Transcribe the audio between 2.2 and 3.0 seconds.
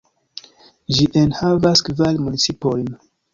municipojn.